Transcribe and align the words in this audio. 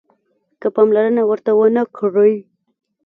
که 0.59 0.67
پاملرنه 0.75 1.21
ورته 1.25 1.51
ونه 1.57 1.83
کړئ 1.97 2.35